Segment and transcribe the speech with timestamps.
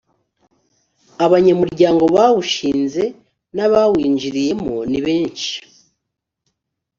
[1.25, 3.03] abanyamuryango bawushinze
[3.55, 5.53] nabawinjiriyemo ni benshi